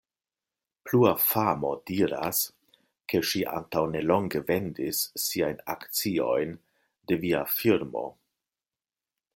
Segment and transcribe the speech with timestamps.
[0.89, 2.39] Plua famo diras,
[3.13, 6.57] ke ŝi antaŭ nelonge vendis siajn akciojn
[7.13, 8.05] de via firmo.